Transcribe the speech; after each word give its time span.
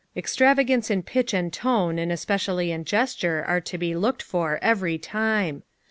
Extrava 0.17 0.65
gance 0.65 0.89
in 0.89 1.03
pitcli 1.03 1.35
and 1.35 1.53
tone 1.53 1.99
and 1.99 2.11
especially 2.11 2.71
in 2.71 2.83
ges 2.85 3.13
ture 3.15 3.45
are 3.45 3.61
to 3.61 3.77
be 3.77 3.95
looked 3.95 4.23
for, 4.23 4.57
every 4.59 4.97
time. 4.97 5.61